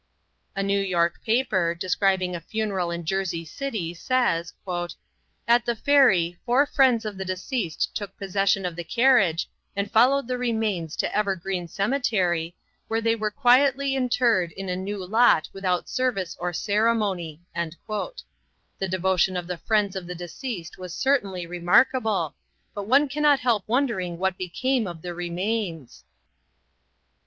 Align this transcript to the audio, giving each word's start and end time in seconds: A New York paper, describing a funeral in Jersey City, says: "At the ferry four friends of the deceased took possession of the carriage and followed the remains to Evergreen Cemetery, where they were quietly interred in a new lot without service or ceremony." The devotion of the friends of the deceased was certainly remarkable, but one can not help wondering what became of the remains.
A 0.55 0.63
New 0.63 0.79
York 0.81 1.21
paper, 1.23 1.75
describing 1.75 2.35
a 2.35 2.41
funeral 2.41 2.89
in 2.89 3.05
Jersey 3.05 3.45
City, 3.45 3.93
says: 3.93 4.51
"At 5.47 5.63
the 5.67 5.75
ferry 5.75 6.39
four 6.43 6.65
friends 6.65 7.05
of 7.05 7.17
the 7.19 7.23
deceased 7.23 7.93
took 7.95 8.17
possession 8.17 8.65
of 8.65 8.75
the 8.75 8.83
carriage 8.83 9.47
and 9.75 9.91
followed 9.91 10.27
the 10.27 10.39
remains 10.39 10.95
to 10.95 11.15
Evergreen 11.15 11.67
Cemetery, 11.67 12.55
where 12.87 12.99
they 12.99 13.15
were 13.15 13.29
quietly 13.29 13.93
interred 13.95 14.51
in 14.53 14.69
a 14.69 14.75
new 14.75 15.05
lot 15.05 15.47
without 15.53 15.87
service 15.87 16.35
or 16.39 16.51
ceremony." 16.51 17.39
The 17.55 17.75
devotion 18.89 19.37
of 19.37 19.45
the 19.45 19.59
friends 19.59 19.95
of 19.95 20.07
the 20.07 20.15
deceased 20.15 20.79
was 20.79 20.95
certainly 20.95 21.45
remarkable, 21.45 22.33
but 22.73 22.87
one 22.87 23.07
can 23.07 23.21
not 23.21 23.39
help 23.39 23.65
wondering 23.67 24.17
what 24.17 24.35
became 24.35 24.87
of 24.87 25.03
the 25.03 25.13
remains. 25.13 26.05